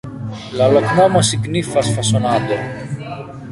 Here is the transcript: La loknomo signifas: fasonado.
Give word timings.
La 0.61 0.69
loknomo 0.75 1.21
signifas: 1.29 1.93
fasonado. 1.99 2.61